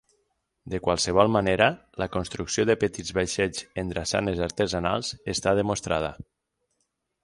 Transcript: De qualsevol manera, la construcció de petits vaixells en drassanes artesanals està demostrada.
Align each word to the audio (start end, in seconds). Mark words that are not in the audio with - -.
De 0.73 0.79
qualsevol 0.87 1.29
manera, 1.35 1.67
la 2.05 2.09
construcció 2.17 2.67
de 2.71 2.77
petits 2.87 3.15
vaixells 3.19 3.63
en 3.85 3.95
drassanes 3.95 4.45
artesanals 4.51 5.17
està 5.39 5.59
demostrada. 5.65 6.15